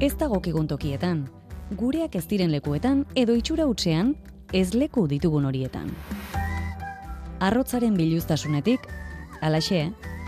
[0.00, 1.26] Ez dagokigun tokietan,
[1.76, 4.14] gureak ez diren lekuetan edo itxura hutsean
[4.56, 5.90] ez leku ditugun horietan.
[7.44, 8.86] Arrotzaren biluztasunetik,
[9.44, 9.82] alaxe,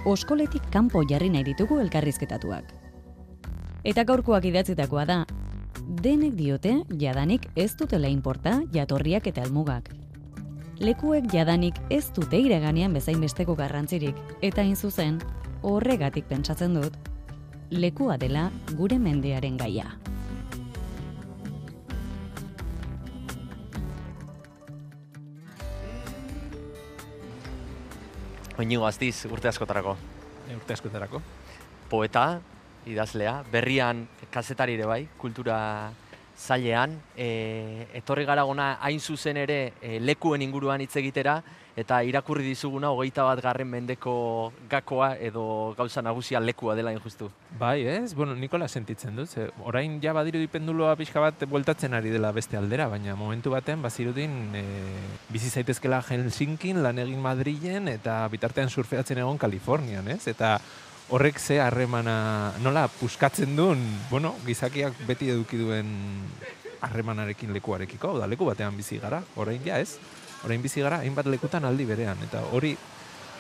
[0.04, 2.68] oskoletik kanpo jarri nahi ditugu elkarrizketatuak.
[3.88, 5.16] Eta gaurkoak idatzitakoa da,
[6.04, 9.88] denek diote jadanik ez dutela inporta jatorriak eta helmugak.
[10.84, 15.16] Lekuek jadanik ez dute iraganean bezain besteko garrantzirik, eta hain zuzen,
[15.62, 17.11] horregatik pentsatzen dut,
[17.72, 19.86] lekua dela gure mendearen gaia.
[28.60, 29.96] Oinigo aztiz, urte askotarako.
[30.50, 31.22] E, urte askotarako.
[31.88, 32.26] Poeta,
[32.86, 35.56] idazlea, berrian kazetari ere bai, kultura
[36.36, 41.42] zailean, e, etorri gara gona hain zuzen ere e, lekuen inguruan hitz egitera,
[41.76, 47.30] eta irakurri dizuguna hogeita bat garren mendeko gakoa edo gauza nagusia lekua dela injustu.
[47.58, 48.14] Bai, ez?
[48.14, 49.30] Bueno, Nikola sentitzen dut.
[49.30, 53.82] Ze, orain ja badiru dipenduloa pixka bat bueltatzen ari dela beste aldera, baina momentu batean
[53.82, 54.64] bazirudin e,
[55.32, 60.26] bizi zaitezkela Helsinkin, lan egin Madrilen, eta bitartean surfeatzen egon Kalifornian, ez?
[60.28, 60.58] Eta
[61.10, 65.90] horrek ze harremana nola puskatzen duen, bueno, gizakiak beti eduki duen
[66.82, 69.98] harremanarekin lekuarekiko, da leku batean bizi gara, orain ja ez,
[70.44, 72.72] orain bizi gara, hainbat lekutan aldi berean, eta hori,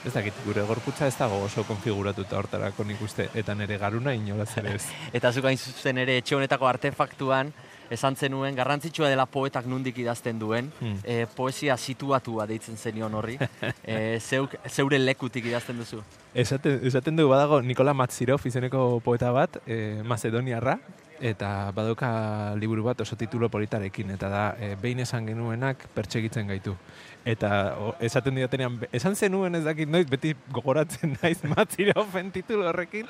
[0.06, 4.50] ez dakit, gure gorputza ez dago oso konfiguratuta hortarako nik uste, eta nire garuna inolaz
[4.62, 4.86] ere ez.
[5.18, 7.52] eta zuka zuzen ere etxe honetako artefaktuan,
[7.92, 11.02] esan zenuen, garrantzitsua dela poetak nundik idazten duen, hmm.
[11.04, 13.36] e, poesia situatua deitzen zenion horri,
[13.84, 16.00] e, zeuk, zeure lekutik idazten duzu.
[16.34, 20.78] Esaten, esaten du badago Nikola Matzirov izeneko poeta bat, e, Macedoniarra,
[21.22, 22.10] eta badoka
[22.58, 26.74] liburu bat oso titulo politarekin, eta da, e, behin esan genuenak pertsegitzen gaitu.
[27.28, 33.06] Eta o, esaten diatenean, esan zenuen ez dakit noiz, beti gogoratzen naiz Matziroven titulo horrekin,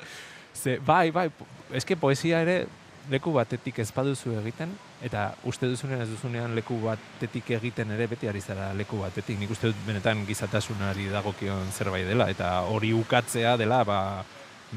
[0.53, 1.29] ze, bai, bai,
[1.73, 2.63] eske poesia ere
[3.11, 4.71] leku batetik ez baduzu egiten,
[5.03, 9.39] eta uste duzunean ez duzunean leku batetik egiten ere beti ari zara leku batetik.
[9.39, 13.99] Nik uste dut benetan gizatasunari dagokion zerbait dela, eta hori ukatzea dela, ba,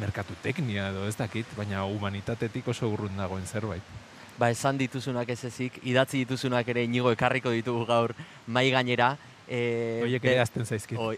[0.00, 3.94] merkatu teknia edo ez dakit, baina humanitatetik oso urrun dagoen zerbait.
[4.36, 8.12] Ba, esan dituzunak ez ezik, idatzi dituzunak ere inigo ekarriko ditugu gaur
[8.46, 9.14] mai gainera.
[9.46, 10.98] E, Oiek ere azten zaizkit.
[10.98, 11.16] Oi.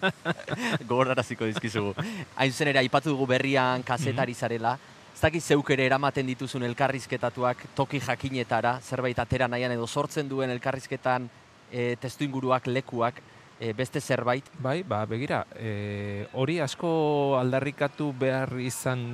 [0.88, 1.92] Gogorraraziko dizkizugu.
[2.38, 4.40] Hain zen ere, aipatu dugu berrian kasetari mhm.
[4.40, 4.78] zarela,
[5.20, 10.48] ez dakit zeuk ere eramaten dituzun elkarrizketatuak toki jakinetara, zerbait atera nahian edo sortzen duen
[10.54, 11.26] elkarrizketan
[11.68, 13.20] e, testu inguruak, lekuak,
[13.60, 14.48] e, beste zerbait?
[14.64, 19.04] Bai, ba, begira, e, hori asko aldarrikatu behar izan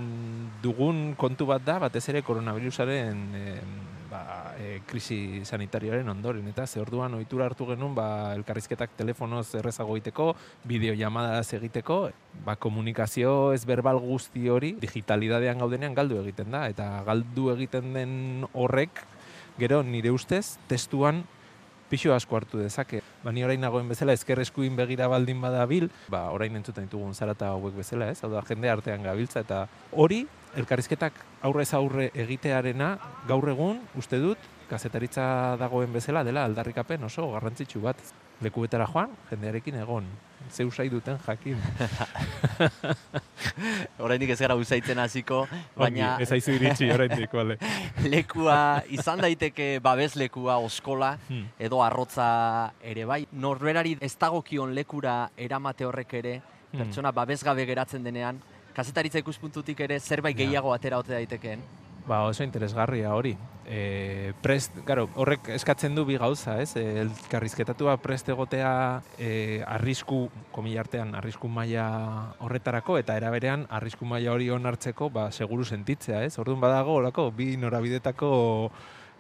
[0.63, 3.59] dugun kontu bat da, batez ere koronavirusaren e,
[4.59, 10.33] e, krisi sanitarioaren ondoren, eta ze orduan ohitura hartu genuen ba, elkarrizketak telefonoz errezago egiteko,
[10.65, 12.11] bideo egiteko,
[12.45, 18.47] ba, komunikazio ez berbal guzti hori digitalidadean gaudenean galdu egiten da, eta galdu egiten den
[18.53, 19.05] horrek,
[19.59, 21.25] gero nire ustez, testuan
[21.91, 23.03] pixo asko hartu dezake.
[23.25, 27.53] Ba, ni orain nagoen bezala ezker eskuin begira baldin badabil, ba, orain entzuten ditugun zarata
[27.55, 28.21] hauek bezala, ez?
[28.25, 30.25] Hau da, jende artean gabiltza, eta hori
[30.57, 32.97] elkarrizketak aurrez aurre egitearena
[33.29, 38.01] gaur egun uste dut kazetaritza dagoen bezala dela aldarrikapen oso garrantzitsu bat
[38.45, 40.07] lekuetara joan jendearekin egon
[40.53, 41.59] zeu sai duten jakin
[44.07, 47.57] Oraindik ez gara usaitzen hasiko baina ez aizu iritsi oraindik vale
[48.15, 51.47] lekua izan daiteke babes lekua oskola hmm.
[51.59, 52.29] edo arrotza
[52.83, 56.79] ere bai norberari ez dagokion lekura eramate horrek ere hmm.
[56.79, 58.41] pertsona babesgabe geratzen denean
[58.77, 61.63] kazetaritza ikuspuntutik ere zerbait gehiago atera ote daitekeen.
[62.07, 63.35] Ba, oso interesgarria hori.
[63.67, 66.77] E, prest, garo, horrek eskatzen du bi gauza, ez?
[66.79, 69.31] E, elkarrizketatua prest egotea e,
[69.67, 71.89] arrisku, komilartean, arrisku maila
[72.47, 76.37] horretarako, eta eraberean, arrisku maila hori onartzeko, ba, seguru sentitzea, ez?
[76.39, 78.31] Orduan badago, olako, bi norabidetako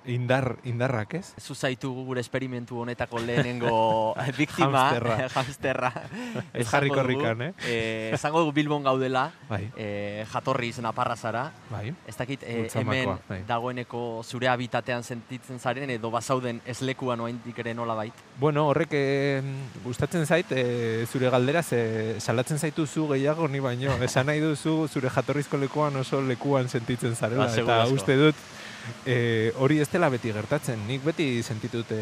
[0.06, 1.34] indar, indarrak, ez?
[1.40, 4.90] Zu zaitu gure esperimentu honetako lehenengo biktima,
[5.34, 5.92] hamsterra.
[6.54, 7.52] ez jarri korrikan, eh?
[7.66, 8.10] eh?
[8.14, 9.66] Esango dugu Bilbon gaudela, bai.
[9.76, 11.50] eh, jatorri izan aparra zara.
[11.70, 11.92] Bai.
[12.06, 13.42] Ez dakit, eh, hemen bai.
[13.48, 18.14] dagoeneko zure habitatean sentitzen zaren, edo bazauden ez lekuan oain ere nola bait?
[18.38, 19.42] Bueno, horrek eh,
[19.84, 23.96] gustatzen zait, eh, zure galdera, ze, salatzen zaitu zu gehiago ni baino.
[24.06, 27.46] Esan nahi duzu zure jatorrizko lekuan oso lekuan sentitzen zarela.
[27.46, 28.46] Ba, eta uste dut,
[29.06, 30.86] e, hori ez dela beti gertatzen.
[30.88, 31.98] Nik beti sentitute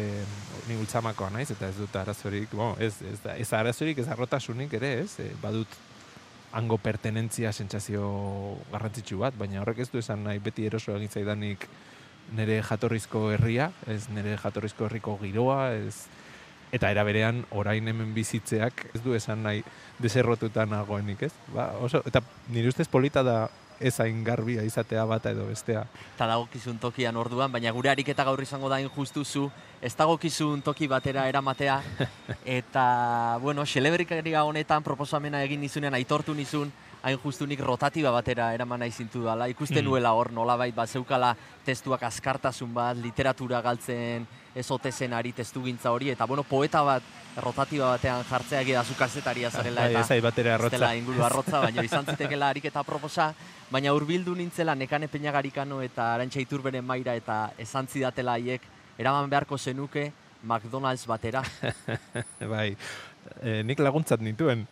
[0.67, 4.93] nik ultzamakoa naiz, eta ez dut arazorik, bon, ez, ez, ez arazorik, ez arrotasunik ere,
[5.03, 5.77] ez, e, badut
[6.55, 8.05] hango pertenentzia sentsazio
[8.71, 11.67] garrantzitsu bat, baina horrek ez du esan nahi beti eroso egin zaidanik
[12.35, 16.07] nire jatorrizko herria, ez nire jatorrizko herriko giroa, ez,
[16.73, 19.61] eta era berean orain hemen bizitzeak ez du esan nahi
[20.01, 21.33] deserrotuta nagoenik, ez?
[21.53, 22.23] Ba, oso, eta
[22.55, 23.37] nire ustez polita da
[23.79, 25.85] ez hain garbia izatea bata edo bestea.
[26.15, 29.49] Eta dagokizun tokian orduan, baina gure ariketa gaur izango da justuzu,
[29.81, 31.81] ez dagokizun toki batera eramatea,
[32.45, 36.71] eta, bueno, xelebrikaria honetan proposamena egin nizunean, aitortu nizun,
[37.05, 39.47] hain justunik rotatiba batera eraman nahi zintu dela.
[39.47, 39.89] Ikusten Mm.
[39.89, 41.35] nuela hor, nolabait, bat zeukala
[41.65, 47.03] testuak askartasun bat, literatura galtzen, ez ote zen ari testugintza hori, eta bueno, poeta bat
[47.43, 50.93] rotatiba batean jartzea egia zu kazetaria zarela, Bai, eta ez batera arrotza.
[50.95, 53.33] inguru arrotza, baina izan zitekela ariketa proposa,
[53.69, 58.61] baina hurbildu nintzela nekane peñagarikano eta arantxa iturberen maira eta esan zidatela haiek,
[58.97, 60.11] eraman beharko zenuke
[60.43, 61.43] McDonald's batera.
[62.53, 62.77] bai,
[63.41, 64.65] e, nik laguntzat nituen.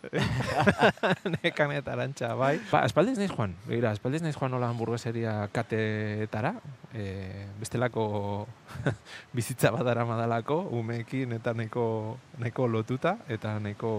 [1.36, 2.56] Nekan eta arantxa, bai.
[2.70, 6.54] Ba, espaldiz naiz joan, begira, espaldiz naiz joan nola hamburgueseria katetara,
[6.92, 8.06] e, bestelako
[9.36, 11.86] bizitza badara madalako, umeekin eta nahiko,
[12.38, 13.94] nahiko lotuta, eta nahiko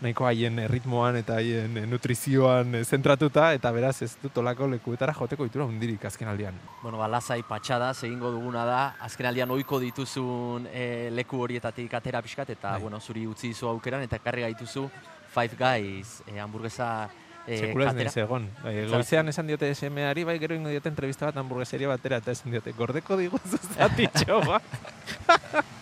[0.00, 5.46] nahiko haien ritmoan eta haien nutrizioan eh, zentratuta, eta beraz ez dut olako lekuetara joteko
[5.48, 6.54] itura hundirik azken aldian.
[6.82, 12.50] bueno, ba, lasai patxada, egingo duguna da, azken ohiko dituzun eh, leku horietatik atera pixkat,
[12.50, 12.82] eta, Bai.
[12.82, 14.88] bueno, zuri utzi dizu aukeran, eta ekarri gaituzu
[15.34, 17.08] Five Guys eh, hamburguesa
[17.46, 18.04] eh, Sekula ez katera.
[18.04, 18.50] naiz egon.
[18.64, 22.52] E, goizean esan diote SMA-ari, bai gero ingo diote entrevista bat hamburgueseria batera, eta esan
[22.52, 24.62] diote, gordeko diguzu zatitxo ba.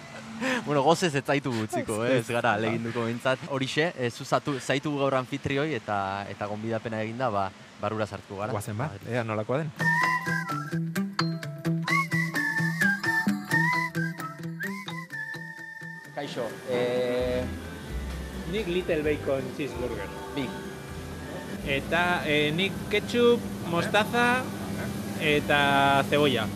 [0.67, 2.19] Bueno, gozez ez zaitu gutziko, eh?
[2.19, 3.39] ez gara, leginduko bintzat.
[3.55, 5.99] Horixe, e, zuzatu, zaitu gaur anfitrioi eta
[6.29, 7.49] eta gonbidapena eginda, ba,
[7.81, 8.53] barura sartuko gara.
[8.53, 9.09] Guazen ba, Madrid.
[9.15, 9.73] ea nolakoa den.
[16.15, 17.45] Kaixo, e,
[18.53, 20.09] Nik Little Bacon Cheeseburger.
[20.35, 20.49] bi,
[21.67, 23.41] Eta eh, nik ketchup,
[23.71, 24.43] mostaza
[25.21, 26.47] eta cebolla.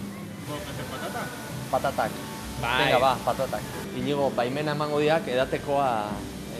[1.70, 2.29] patatak.
[2.60, 2.84] Bai.
[2.84, 3.62] Venga, ba, patatak.
[3.96, 5.86] Inigo, baimena emango diak, edatekoa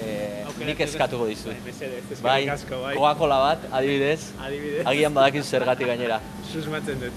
[0.00, 1.52] e, nik eskatuko dizut.
[1.52, 2.94] Bai, mesedez, Bai, asko, bai.
[2.96, 6.20] Coca-Cola bat, adibidez, Adibidez, agian badakizu zergatik gainera.
[6.52, 7.12] susmatzen dut.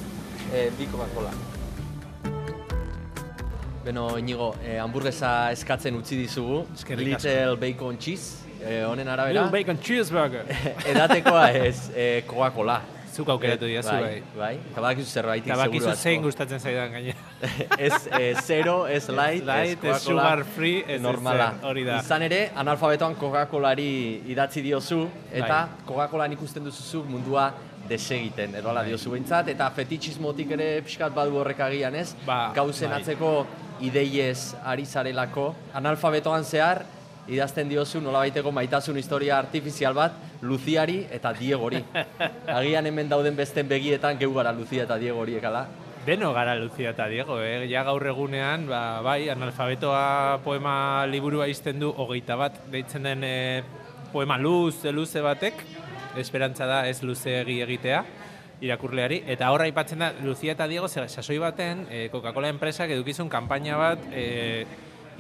[0.53, 1.31] E, bi Coca-Cola.
[3.83, 6.65] Beno, Inigo, e, hamburguesa eskatzen utzi dizugu.
[6.75, 7.27] Eskerrik asko.
[7.30, 9.41] Little Bacon Cheese, e, honen arabera.
[9.41, 10.45] Little Bacon Cheeseburger.
[10.91, 12.81] Edatekoa ez e, Coca-Cola.
[13.13, 14.01] Zuk aukeratu diazu, bai.
[14.01, 14.21] bai.
[14.36, 16.25] Bai, eta Eta bakizu seguru zein asko.
[16.27, 17.18] gustatzen zaidan gainera.
[17.77, 20.00] ez e, zero, ez light, ez Coca-Cola.
[20.00, 21.54] sugar free, ez normala.
[21.62, 22.00] hori da.
[22.00, 25.86] Izan ere, analfabetoan Coca-Colari idatzi diozu, eta Bai.
[25.86, 27.51] Coca-Colan ikusten duzuzu mundua
[27.88, 28.89] desegiten, edo ala Bai.
[28.89, 33.01] diozu behintzat, eta fetitxismotik ere pixkat badu horrek agian ez, Ba, gauzen bai.
[33.01, 33.45] atzeko
[33.81, 35.54] ideiez ari zarelako.
[35.74, 36.86] Analfabetoan zehar,
[37.27, 40.12] idazten diozu nolabaiteko maitasun historia artifizial bat
[40.44, 41.80] Luziari eta Diegori.
[42.60, 45.66] Agian hemen dauden besten begietan geu gara Luzia eta Diego horiek ala.
[46.04, 47.63] Beno gara Lucia eta Diego, eh?
[47.72, 53.63] ja gaur egunean, ba, bai, analfabetoa poema liburua izten du hogeita bat, deitzen den eh,
[54.12, 55.63] poema luze, luze batek,
[56.19, 58.01] esperantza da ez luzeegi egitea,
[58.68, 63.31] irakurleari, eta horra aipatzen da, Lucia eta Diego, ze- sasoi baten, eh, Coca-Cola enpresak edukizun
[63.31, 64.66] kanpaina bat, eh,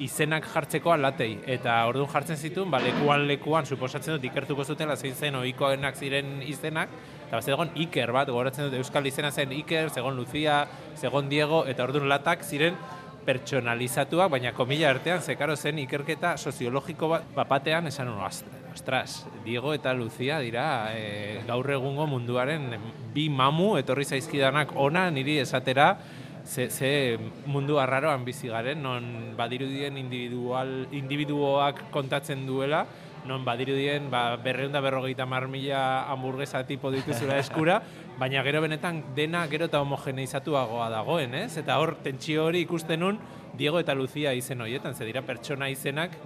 [0.01, 1.37] izenak jartzeko alatei.
[1.45, 6.41] Eta orduan jartzen zituen, ba, lekuan lekuan, suposatzen dut ikertuko zutela zein zen ohikoenak ziren
[6.41, 6.89] izenak,
[7.27, 10.63] eta bat zegoen Iker bat, gogoratzen dut Euskal izena zen Iker, zegoen Lucia,
[10.97, 12.77] zegoen Diego, eta orduan latak ziren
[13.25, 19.73] pertsonalizatuak, baina komila artean, zekaro zen ikerketa soziologiko bat, bapatean esan nuen, "Ost- ostras, Diego
[19.73, 22.73] eta Lucia dira e, gaur egungo munduaren
[23.13, 25.97] bi mamu etorri zaizkidanak ona niri esatera,
[26.45, 32.85] ze, ze mundu arraroan bizi garen, non badirudien individual, individuoak kontatzen duela,
[33.25, 37.81] non badirudien ba, berreunda berrogeita mar mila hamburguesa tipo dituzula eskura,
[38.19, 41.57] baina gero benetan dena gero eta homogeneizatuagoa dagoen, ez?
[41.57, 43.19] Eta hor, tentsio hori ikusten nun,
[43.53, 46.17] Diego eta Lucia izen horietan, ze dira pertsona izenak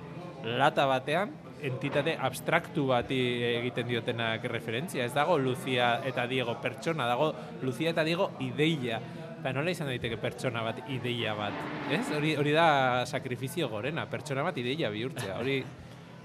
[0.43, 3.17] lata batean, entitate abstraktu bati
[3.57, 5.05] egiten diotenak referentzia.
[5.05, 9.01] Ez dago Lucia eta Diego pertsona, dago Lucia eta Diego ideia.
[9.37, 11.53] Eta nola izan daiteke pertsona bat ideia bat,
[11.93, 12.05] ez?
[12.17, 12.69] Hori, hori da
[13.05, 15.37] sakrifizio gorena, pertsona bat ideia bihurtzea.
[15.37, 15.59] Hori,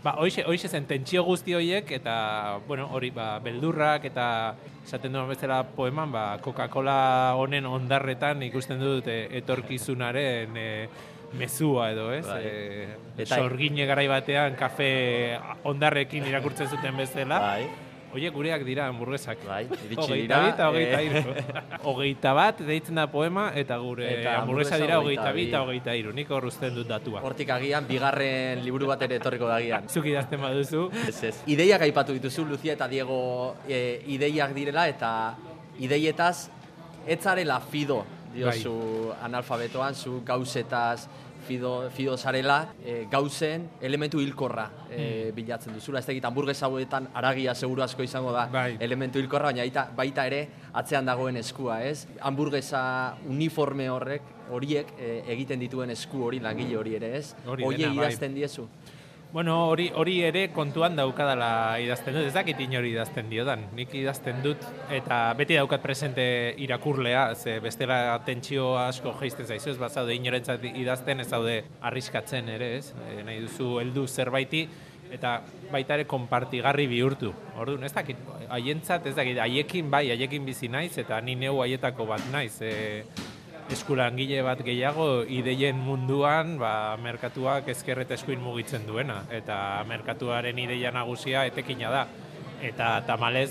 [0.02, 2.14] Ba, hoize, hoize zen tentsio guzti horiek eta,
[2.66, 4.25] bueno, hori, ba, beldurrak eta
[4.83, 10.66] esaten duen bezala poeman, ba, Coca-Cola honen ondarretan ikusten dut e, etorkizunaren e,
[11.38, 12.25] mezua edo, ez?
[12.26, 12.40] Bai.
[13.23, 14.90] E, sorgine garai batean kafe
[15.71, 17.38] ondarrekin irakurtzen zuten bezala.
[17.47, 17.71] Bai,
[18.12, 19.38] Oie, gureak dira hamburguesak.
[19.49, 20.40] bai, iritsi dira.
[20.42, 21.35] bi eta hogeita eh, hiru.
[21.90, 25.49] hogeita bat deitzen da poema eta gure Eta hamburguesa dira hogeita hogeita bi bi.
[25.49, 26.12] eta hogeita hiru.
[26.12, 27.23] Nik hor uzten dut datua.
[27.25, 29.88] Hortik agian, bigarren liburu bat ere etorriko da agian.
[29.88, 31.35] Zuk idazten baduzu, Ez ez.
[31.47, 35.12] Ideiak aipatu dituzu, Lucia eta Diego e, ideiak direla, eta
[35.81, 36.50] ideietaz
[37.07, 38.04] ez zarela fido,
[38.35, 41.09] diozu analfabetoan, zu gauzetaz
[41.47, 46.01] fido, fido zarela, e, gauzen elementu hilkorra e, bilatzen duzula.
[46.01, 48.77] Ez dakit, hamburguesa hauetan aragia seguru asko izango da Bai.
[48.81, 52.07] elementu hilkorra, baina baita, baita ere atzean dagoen eskua, ez?
[52.21, 52.83] Hamburguesa
[53.29, 54.23] uniforme horrek,
[54.53, 57.35] horiek e, egiten dituen esku hori, langile hori ere, ez?
[57.47, 58.09] Hori Horiei dena, bai.
[58.09, 58.69] idazten diezu.
[59.33, 63.62] Bueno, hori hori ere kontuan daukadala idazten dut, ez dakit inori idazten diodan.
[63.73, 66.27] Nik idazten dut eta beti daukat presente
[66.61, 72.75] irakurlea, ze bestela tentsio asko jaisten zaizu, ez bazaude inorentzat idazten, ez zaude arriskatzen ere,
[72.83, 72.93] ez?
[73.09, 74.67] E, nahi duzu heldu zerbaiti
[75.17, 75.39] eta
[75.73, 77.33] baita ere konpartigarri bihurtu.
[77.57, 78.21] Orduan, ez dakit,
[78.53, 82.59] haientzat, ez dakit, haiekin bai, haiekin bizi naiz eta ni neu haietako bat naiz.
[82.61, 83.32] E,
[83.73, 89.23] eskulangile bat gehiago ideien munduan ba, merkatuak ezker eta eskuin mugitzen duena.
[89.33, 89.57] Eta
[89.88, 92.02] merkatuaren ideia nagusia etekina da.
[92.62, 93.50] Eta tamalez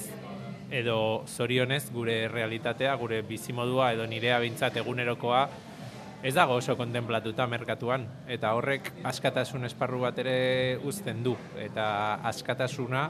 [0.71, 5.43] edo zorionez gure realitatea, gure bizimodua edo nirea bintzat egunerokoa
[6.23, 8.05] ez dago oso kontemplatuta merkatuan.
[8.29, 11.35] Eta horrek askatasun esparru bat ere uzten du.
[11.59, 11.85] Eta
[12.29, 13.07] askatasuna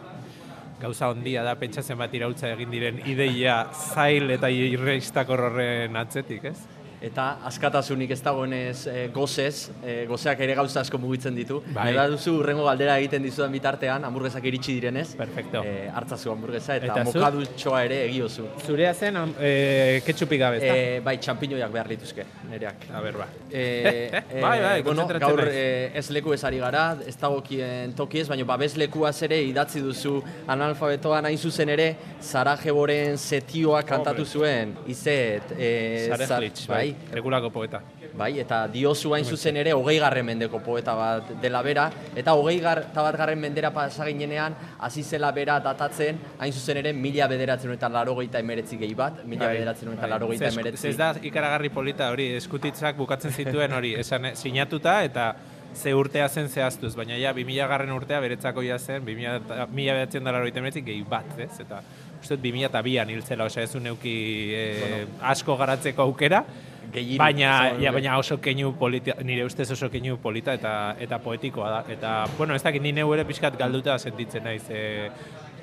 [0.81, 6.80] gauza ondia da pentsatzen bat irautza egin diren ideia zail eta irreistakor horren atzetik, ez?
[7.01, 11.57] Eta askatasunik ez dagoenez e, gozez, e, gozeak ere gauza asko mugitzen ditu.
[11.73, 11.87] Bai.
[11.97, 12.05] Bai.
[12.11, 15.07] duzu urrengo galdera egiten dizudan bitartean, hamburguesak iritsi direnez.
[15.17, 15.63] Perfecto.
[15.65, 18.45] E, hartzazu hamburguesa eta, Eta mokadutxoa ere egiozu.
[18.67, 20.75] Zurea zen e, ketxupik gabe, ezta?
[20.77, 22.85] E, bai, txampiñoiak behar lituzke, nereak.
[22.93, 23.27] A ber, ba.
[23.49, 23.63] E,
[24.41, 28.75] Bai, bai, bueno, gaur e, ez leku ez ari gara, ez dagokien tokiez, baina babes
[28.79, 31.89] lekuaz ere idatzi duzu analfabetoan hain zuzen ere
[32.21, 35.71] Sarajevoren setioa kantatu zuen, izet, e,
[36.09, 36.65] Sarejlitz,
[37.11, 37.81] bai, poeta.
[38.13, 42.59] Bai, eta diozu hain zuzen ere hogei garren mendeko poeta bat dela bera, eta hogei
[42.59, 47.71] gar, bat garren mendera pasa ginenean, hasi zela bera datatzen, hain zuzen ere mila bederatzen
[47.71, 50.37] eta larogeita emeretzi gehi bat, mila Bai, bederatzen eta bai.
[50.37, 50.87] Ze esku- emeretzi.
[50.89, 55.35] Ez da ikaragarri polita hori, eskutitzak bukatzen zituen hori, esan eh, sinatuta eta
[55.73, 59.93] ze urtea zen zehaztuz, baina ja 2000 garren urtea beretzako ja zen 2000 eta- mila
[59.93, 61.59] bederatzen dara gehi bat, ez?
[61.59, 61.81] Eta
[62.21, 66.43] uste dut 2002an hiltzela, osea ez neuki eh, asko garatzeko aukera,
[66.91, 71.69] Gehiru, baina, ja, baina oso keinu polita, nire ustez oso keinu polita eta eta poetikoa
[71.69, 71.83] da.
[71.93, 75.09] Eta, bueno, ez dakit ni neu ere pixkat galduta sentitzen naiz, e,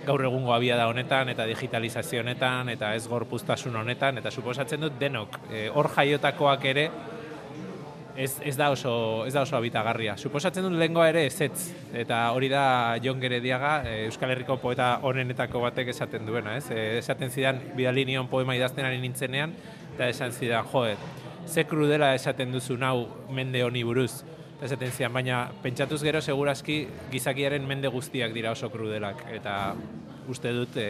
[0.06, 4.98] gaur egungo abia da honetan eta digitalizazio honetan eta ez gorpuztasun honetan eta suposatzen dut
[5.00, 6.88] denok e, hor jaiotakoak ere
[8.18, 8.92] ez, ez da oso
[9.26, 10.16] ez da oso habitagarria.
[10.16, 11.70] Suposatzen dut lengoa ere ezetz
[12.02, 12.62] eta hori da
[13.04, 16.70] Jon Gerediaga e, Euskal Herriko poeta honenetako batek esaten duena, ez?
[16.70, 19.54] E, esaten zidan bidali nion poema idazten ari nintzenean
[19.98, 20.98] eta esan zidan, joet,
[21.50, 24.22] ze krudela esaten duzu nau mende honi buruz.
[24.58, 26.76] Eta Esaten zidan, baina pentsatuz gero segurazki
[27.10, 29.74] gizakiaren mende guztiak dira oso krudelak eta
[30.30, 30.86] uste dut e,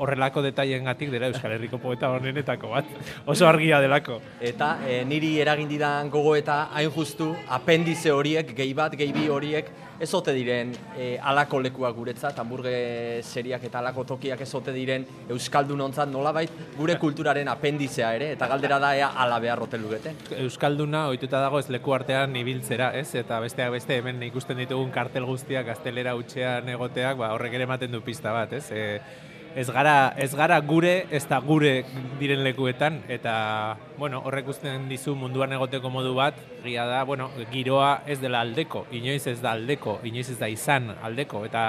[0.00, 2.90] horrelako detailengatik dela Euskal Herriko poeta honenetako bat.
[3.32, 4.20] Oso argia delako.
[4.40, 9.70] Eta e, niri eragin didan gogoeta hain justu apendize horiek, gehi bat, gehi bi horiek,
[10.00, 15.80] ez ote diren e, alako lekuak guretzat, hamburgueseriak eta alako tokiak ez ote diren Euskaldun
[15.84, 20.14] ontzat nolabait gure kulturaren apendizea ere, eta galdera da ea ala behar ote lugete.
[20.40, 23.10] Euskalduna ohituta dago ez leku artean ibiltzera, ez?
[23.20, 27.92] Eta besteak beste hemen ikusten ditugun kartel guztiak gaztelera utxean egoteak, ba, horrek ere ematen
[27.92, 28.70] du pista bat, ez?
[28.72, 31.84] E, ez gara, ez gara gure, ez da gure
[32.20, 38.02] diren lekuetan, eta, bueno, horrek usten dizu munduan egoteko modu bat, gia da, bueno, giroa
[38.06, 41.64] ez dela aldeko, inoiz ez da aldeko, inoiz ez da izan aldeko, eta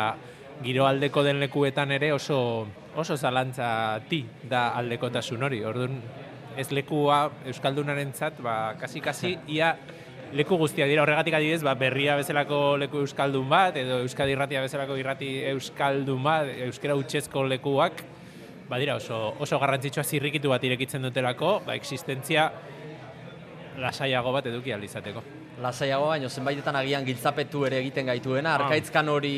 [0.62, 5.98] giro aldeko den lekuetan ere oso, oso zalantza ti da aldekotasun hori, orduan,
[6.58, 9.74] ez lekua Euskaldunarentzat, ba, kasi-kasi, ia
[10.34, 14.96] leku guztiak dira horregatik adibidez, ba, berria bezalako leku euskaldun bat edo Euskadi irratia bezalako
[15.00, 18.04] irrati euskaldun bat, euskera utxezko lekuak
[18.72, 22.48] badira oso oso garrantzitsua zirrikitu bat irekitzen dutelako, ba existentzia
[23.82, 25.24] lasaiago bat eduki ahal izateko.
[25.62, 29.34] Lasaiago baino zenbaitetan agian giltzapetu ere egiten gaituena, arkaitzkan hori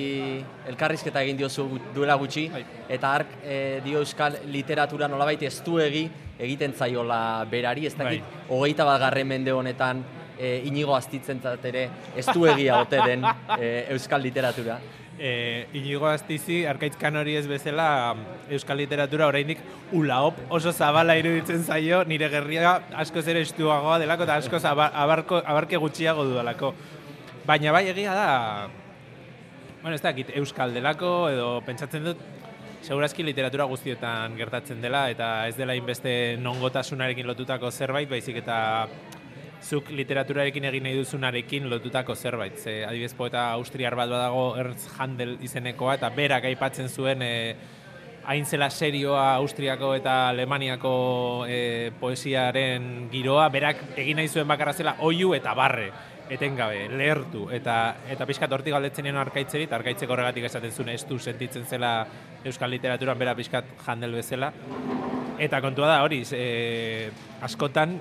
[0.69, 2.63] elkarrizketa egin diozu duela gutxi, Bai.
[2.95, 6.05] eta ark eh, dio euskal literatura nolabait estuegi
[6.39, 10.03] egiten zaiola berari, ez dakit, hogeita bat garren mende honetan
[10.39, 11.87] e, inigo aztitzentzat ere
[12.17, 13.23] estuegia ote den
[13.59, 14.79] e, euskal literatura.
[15.13, 18.15] E, Inigo Astizi, arkaitzkan hori ez bezala,
[18.49, 19.59] euskal literatura oraindik
[19.93, 25.37] ulaop oso zabala iruditzen zaio, nire gerria askoz ere estuagoa delako eta askoz aba- abarko,
[25.45, 26.73] abarke gutxiago dudalako.
[27.45, 28.67] Baina bai egia da,
[29.83, 32.17] bueno, ez dakit, euskal delako, edo pentsatzen dut,
[32.83, 38.57] Segurazki literatura guztietan gertatzen dela eta ez dela inbeste nongotasunarekin lotutako zerbait, baizik eta
[39.63, 42.57] zuk literaturarekin egin nahi duzunarekin lotutako zerbait.
[42.59, 47.33] Ze, adibidez poeta austriar bat badago Ernst Handel izenekoa eta berak aipatzen zuen e,
[48.25, 50.93] hain zela serioa Austriako eta Alemaniako
[51.47, 55.91] e, poesiaren giroa, berak egin nahi zuen bakarra zela oiu eta barre.
[56.33, 57.73] etengabe, lehertu, eta
[58.09, 62.07] eta pixkat hortik galdetzen nion arkaitzeri, eta arkaitzek horregatik esaten zuen ez du sentitzen zela
[62.47, 64.49] euskal literaturan bera pixkat jandel bezala.
[65.37, 67.11] Eta kontua da hori, e,
[67.43, 67.99] askotan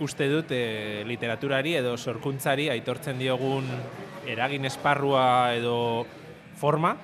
[0.00, 3.68] uste dut e, literaturari edo sorkuntzari aitortzen diogun
[4.26, 6.06] eragin esparrua edo
[6.60, 6.96] forma,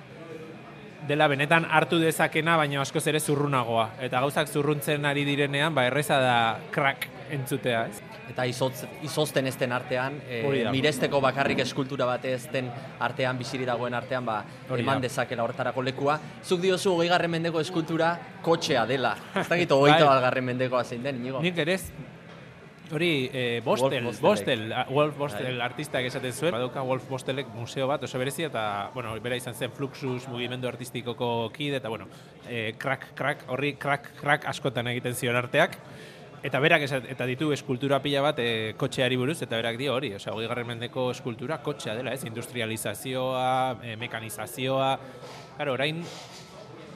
[1.06, 3.92] dela benetan hartu dezakena, baina askoz ere zurrunagoa.
[4.02, 6.36] Eta gauzak zurruntzen ari direnean, ba erreza da
[6.74, 8.02] crack entzutea, ez?
[8.30, 10.42] Eta izotz, izozten ezten artean, e,
[10.74, 12.68] miresteko bakarrik eskultura bate ezten
[13.02, 15.06] artean, biziri dagoen artean, ba, Hori eman da.
[15.06, 16.18] dezakela horretarako lekua.
[16.42, 19.14] Zuk diozu, hogei garren mendeko eskultura kotxea dela.
[19.34, 20.10] Ez dakit, hogeita Bai.
[20.10, 21.42] bat garren mendekoa zein den, inigo.
[21.42, 21.78] Nik ere
[22.92, 25.66] hori eh, Bostel, Wolf Bostel, ah, Wolf Bostel Bai.
[25.66, 29.72] artistak esaten zuen, badauka Wolf Bostelek museo bat oso berezia eta, bueno, bera izan zen
[29.74, 32.06] Fluxus mugimendu artistikoko kide eta, bueno,
[32.48, 35.78] eh, crack, crack, horri crack, crack askotan egiten zion arteak.
[36.46, 40.12] Eta berak esat, eta ditu eskultura pila bat e, kotxeari buruz, eta berak dio hori,
[40.14, 42.22] osea, hogei garren mendeko eskultura kotxea dela, ez?
[42.28, 44.92] Industrializazioa, e, mekanizazioa,
[45.56, 46.02] Claro, orain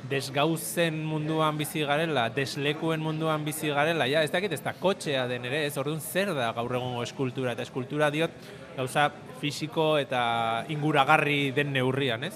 [0.09, 5.45] desgauzen munduan bizi garela, deslekuen munduan bizi garela, ja, ez dakit ez da kotxea den
[5.45, 8.31] ere, ez orduan zer da gaur egungo eskultura, eta eskultura diot
[8.77, 12.35] gauza fisiko eta inguragarri den neurrian, ez?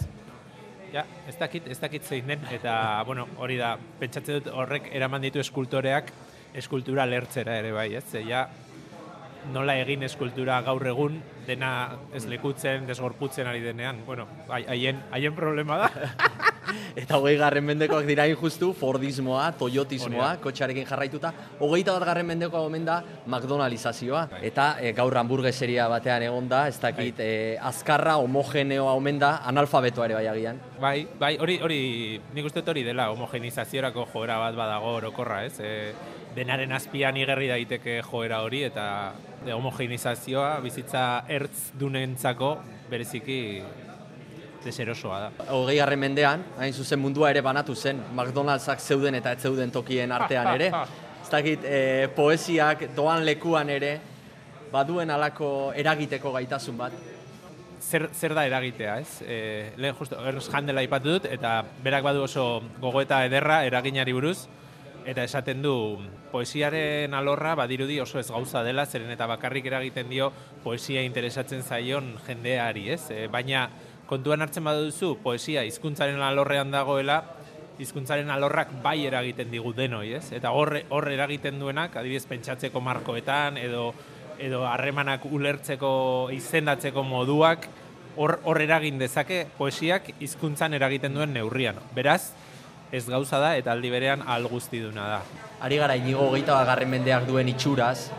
[0.95, 5.25] Ja, ez dakit, ez dakit zein den, eta, bueno, hori da, pentsatzen dut horrek eraman
[5.25, 6.13] ditu eskultoreak
[6.55, 8.05] eskultura lertzera ere bai, ez?
[8.13, 8.45] Ze, ja,
[9.53, 11.19] nola egin eskultura gaur egun,
[11.49, 11.73] dena
[12.15, 15.91] ez lekutzen, desgorputzen ari denean, bueno, hai- haien, haien problema da.
[16.97, 21.33] Eta hogei garren mendekoak dira injustu, Fordismoa, Toyotismoa, Hori kotxearekin jarraituta.
[21.59, 24.27] Hogeita bat garren mendekoa omen da McDonaldizazioa.
[24.33, 24.43] Bai.
[24.51, 30.09] Eta e, gaur hamburgueseria batean egon da, ez dakit, e, azkarra, homogeneoa omen da, analfabetoa
[30.09, 30.61] ere bai agian.
[30.81, 31.81] Bai, bai, hori, hori,
[32.35, 35.59] nik uste hori dela, homogenizaziorako joera bat badago orokorra, ez?
[35.61, 35.93] E,
[36.35, 38.87] denaren azpian igerri daiteke joera hori, eta
[39.55, 42.57] homogenizazioa bizitza ertz dunentzako
[42.91, 43.39] bereziki
[44.65, 45.47] deserosoa da.
[45.55, 50.13] Hogei garren mendean, hain zuzen mundua ere banatu zen, McDonald'sak zeuden eta ez zeuden tokien
[50.13, 50.71] artean ere.
[51.25, 53.95] Ez dakit, e, poesiak doan lekuan ere,
[54.73, 56.93] baduen alako eragiteko gaitasun bat.
[57.81, 59.23] zer, zer da eragitea, ez?
[59.23, 59.39] E,
[59.77, 64.47] lehen justo, Ernst Handel aipatu dut, eta berak badu oso gogoeta ederra eraginari buruz,
[65.05, 65.75] eta esaten du
[66.33, 70.31] poesiaren alorra badirudi oso ez gauza dela, zeren eta bakarrik eragiten dio
[70.65, 73.03] poesia interesatzen zaion jendeari, ez?
[73.13, 73.69] E, baina
[74.07, 77.23] kontuan hartzen baduzu poesia hizkuntzaren alorrean dagoela,
[77.79, 80.27] hizkuntzaren alorrak bai eragiten digu denoi, ez?
[80.37, 83.93] Eta horre hor eragiten duenak, adibidez pentsatzeko markoetan edo
[84.43, 87.69] edo harremanak ulertzeko izendatzeko moduak
[88.17, 91.79] hor hor eragin dezake poesiak hizkuntzan eragiten duen neurrian.
[91.95, 92.33] Beraz,
[92.93, 95.21] ez gauza da eta aldi berean al guztiduna da.
[95.65, 98.11] Ari gara inigo hogeita garren mendeak duen itxuraz,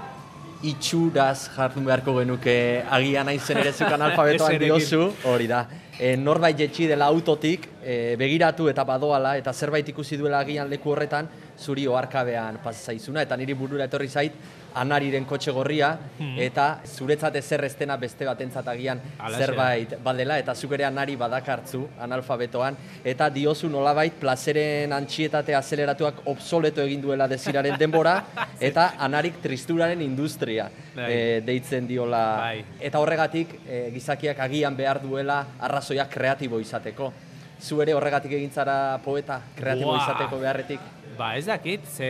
[0.64, 5.66] itxuraz jardun beharko genuke agian aizen ere zukan alfabetoan diozu, hori da.
[6.00, 10.92] E, norbait jetxi dela autotik, e, begiratu eta badoala, eta zerbait ikusi duela agian leku
[10.92, 14.34] horretan, zuri oharkabean pasa zaizuna, eta niri burura etorri zait,
[14.76, 15.94] anariren kotxe gorria,
[16.42, 19.00] eta zuretzat ezer ez dena beste batentzat agian
[19.38, 22.76] zerbait badela, eta zuk ere anari badakartzu analfabetoan,
[23.08, 28.18] eta diozu nolabait plazeren antxietate azeleratuak obsoleto egin duela desiraren denbora,
[28.70, 32.26] eta anarik tristuraren industria e, deitzen diola.
[32.42, 32.66] Bai.
[32.90, 37.14] Eta horregatik e, gizakiak agian behar duela arrazoiak kreatibo izateko.
[37.62, 40.04] Zu ere horregatik egin zara poeta, kreatibo Buah.
[40.04, 40.92] izateko beharretik.
[41.16, 42.08] Ba, ez dakit, ze,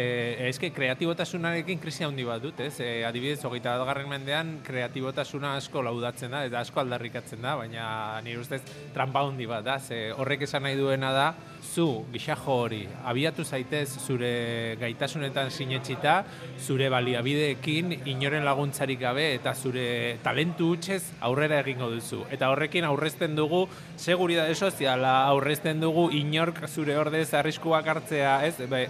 [0.48, 2.80] eske kreatibotasunarekin krisi handi bat dut, ez?
[2.82, 7.86] E, adibidez, hogeita garren mendean, kreatibotasuna asko laudatzen da, eta asko aldarrikatzen da, baina
[8.26, 8.64] nire ustez
[8.96, 11.28] trampa handi bat da, ze horrek esan nahi duena da,
[11.66, 16.16] zu, gixajo hori, abiatu zaitez zure gaitasunetan sinetxita,
[16.62, 19.88] zure baliabideekin, inoren laguntzarik gabe, eta zure
[20.24, 22.22] talentu hutsez aurrera egingo duzu.
[22.32, 23.66] Eta horrekin aurrezten dugu,
[23.98, 28.56] seguridade soziala, aurrezten dugu inork zure ordez arriskuak hartzea, ez?
[28.72, 28.86] Be,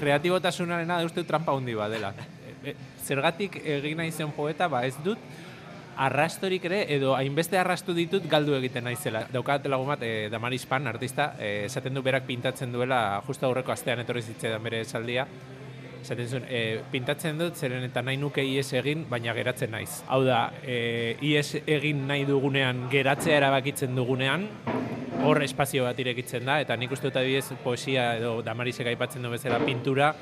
[0.00, 2.14] kreatibotasunarena da uste trampa handi bat dela.
[2.14, 5.20] E, e, zergatik egin nahi zen poeta, ba ez dut,
[5.96, 9.24] arrastorik ere, edo hainbeste arrastu ditut galdu egiten naizela.
[9.32, 13.72] Daukat lagun bat, e, Damaris Pan, artista, e, esaten du berak pintatzen duela, justo aurreko
[13.72, 15.26] astean etorri zitzaidan bere esaldia,
[16.00, 20.02] esaten zuen, e, pintatzen dut, zeren eta nahi nuke ies egin, baina geratzen naiz.
[20.08, 24.48] Hau da, e, ies egin nahi dugunean, geratzea erabakitzen dugunean,
[25.20, 29.32] hor espazio bat irekitzen da, eta nik uste dut adibidez poesia edo Damarisek aipatzen du
[29.32, 30.14] bezala pintura,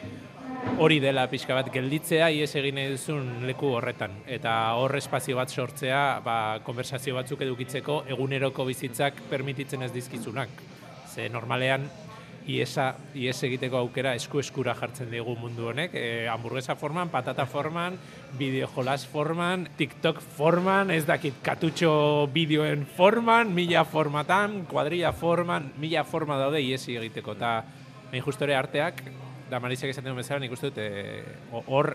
[0.78, 4.14] hori dela pixka bat gelditzea ies egin duzun leku horretan.
[4.26, 10.52] Eta hor espazio bat sortzea, ba, konversazio batzuk edukitzeko eguneroko bizitzak permititzen ez dizkizunak.
[11.08, 11.88] Ze normalean
[12.48, 17.98] iesa, ies egiteko aukera esku eskura jartzen digu mundu honek, e, hamburguesa forman, patata forman,
[18.38, 21.92] bideo jolas forman, TikTok forman, ez dakit katutxo
[22.32, 27.52] bideoen forman, mila formatan, kuadrilla forman, mila forma daude iesi egiteko, eta
[28.08, 29.04] hain justore arteak,
[29.50, 31.22] da Marisek esaten duen bezala, nik uste dut, e,
[31.66, 31.94] hor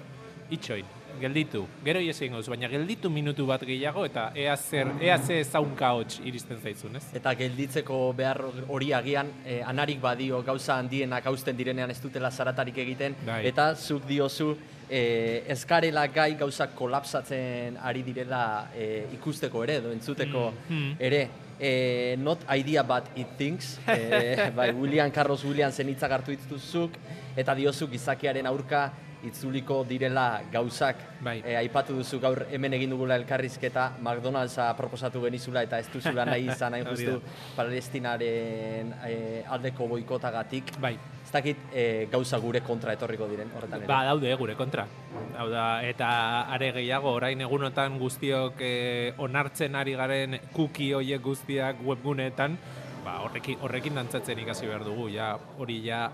[0.54, 0.86] itxoin,
[1.22, 1.64] gelditu.
[1.86, 6.20] Gero ies egin baina gelditu minutu bat gehiago eta ea zer, ea ze zaunka hots
[6.26, 7.04] iristen zaizun, ez?
[7.14, 12.78] Eta gelditzeko behar hori agian, eh, anarik badio gauza handienak hausten direnean ez dutela zaratarik
[12.78, 13.46] egiten, Bai.
[13.48, 14.56] eta zuk diozu
[14.90, 20.96] eh, ezkarela gai gauzak kolapsatzen ari direla eh, ikusteko ere, edo entzuteko Mm, mm.
[21.00, 21.28] ere.
[21.60, 26.98] Eh, not idea but it thinks, eh, bai, William Carlos Williamsen hitzak hartu dituzuk,
[27.38, 28.92] eta diozu gizakiaren aurka
[29.24, 31.00] itzuliko direla gauzak.
[31.24, 31.38] Bai.
[31.46, 36.50] Eh, aipatu duzu gaur hemen egin dugula elkarrizketa, McDonald'sa proposatu genizula eta ez duzula nahi
[36.52, 37.20] izan hain justu.
[37.56, 40.76] Palestinaren eh, aldeko boikotagatik.
[40.84, 40.98] Bai.
[41.34, 43.90] Dakit eh, gauza gure kontra etorriko diren horretan ere.
[43.90, 44.86] Ba, daude gure kontra.
[45.34, 46.10] Hau da, eta
[46.54, 52.60] are gehiago, orain egunotan guztiok eh, onartzen ari garen cookie hoiek guztiak webguneetan,
[53.02, 56.06] ba, horrekin, horrekin dantzatzen ikasi behar dugu, ja, hori ja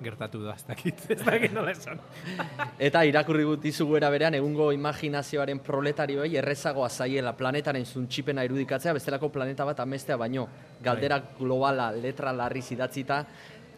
[0.00, 2.00] gertatu da, ez dakit, ez dakit nola esan.
[2.88, 9.30] Eta irakurri gut dizugu era berean, egungo imaginazioaren proletarioei errezagoa zaiela planetaren zuntxipena irudikatzea, bestelako
[9.34, 10.46] planeta bat amestea baino.
[10.80, 13.24] Galdera globala letra larriz idatzita,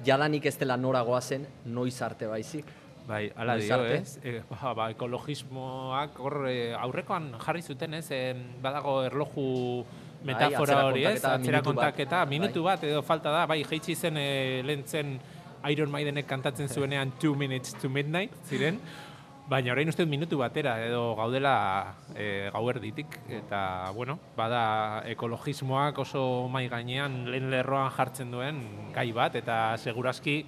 [0.05, 2.71] jadanik ez dela nora goazen, noiz arte baizik.
[3.07, 4.19] Bai, ala dio, ez?
[4.23, 8.07] E, ba, ba, ekologismoak hor eh, aurrekoan jarri zuten, ez?
[8.15, 9.47] Eh, badago erloju
[10.23, 11.17] metafora atzera hori, ez?
[11.19, 11.71] Atzera minutu bat.
[11.71, 12.77] kontaketa, minutu Bai.
[12.77, 14.29] bat edo falta da, bai, jeitsi zen e,
[14.67, 15.17] lehen zen
[15.71, 18.79] Iron Maidenek kantatzen zuenean Two Minutes to Midnight, ziren,
[19.53, 26.65] baina orain uste minutu batera edo gaudela e, gauerditik, eta, bueno, bada ekologismoak oso mai
[26.73, 28.63] gainean lehen lerroan jartzen duen
[28.97, 30.41] gai bat, eta segurazki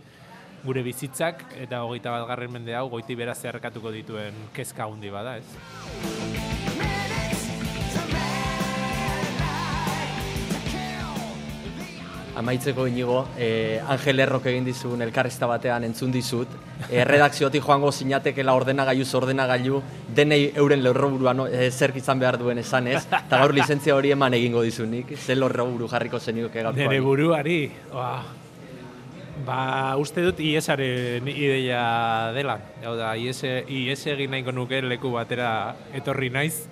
[0.65, 5.37] gure bizitzak eta hogeita bat garren mende hau goiti bera zeharkatuko dituen kezka handi bada,
[5.37, 6.34] ez?
[12.37, 16.49] Amaitzeko inigo, eh, Angel Errok egin dizun elkarrizta batean entzun dizut,
[16.89, 19.81] eh, redakziotik joango zinatekela ordenagailuz ordenagailu,
[20.15, 24.11] denei euren lerroburuan no, eh, zerk izan behar duen esan ez, eta gaur lizentzia hori
[24.11, 26.89] eman egingo dizunik, ze lerroburu jarriko zenioke gaurkoari.
[26.89, 28.25] Nere buruari, ba,
[29.47, 32.59] ba, uste dut IESaren ideia dela.
[32.85, 36.67] Hau da, IES egin nahiko nuke leku batera etorri naiz,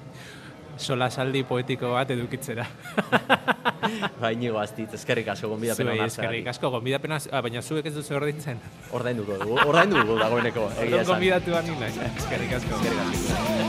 [0.76, 2.66] solasaldi poetiko bat edukitzera.
[4.20, 8.16] Ba, inigo aztit, eskerrik asko gonbidapena Zuei eskerrik asko, gonbidapena, ah, baina zuek ez duzu
[8.18, 8.62] ordintzen.
[8.94, 10.70] Ordainduko dugu, ordaindu dugu dagoeneko,
[11.10, 11.98] gonbidatu ni naiz.
[12.12, 12.80] Eskerrik asko.
[12.80, 13.61] Eskerrik asko.